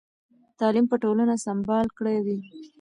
تعلیم 0.59 0.85
به 0.89 0.95
ټولنه 1.03 1.35
سمبال 1.45 1.87
کړې 1.97 2.17
وي. 2.25 2.39